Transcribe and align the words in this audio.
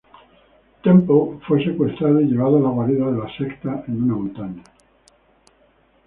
Temple 0.81 1.39
fue 1.47 1.63
secuestrado 1.63 2.19
y 2.21 2.25
llevado 2.25 2.57
a 2.57 2.61
la 2.61 2.69
guarida 2.69 3.05
de 3.11 3.19
la 3.19 3.37
secta 3.37 3.83
en 3.87 4.01
una 4.01 4.15
montaña. 4.15 4.63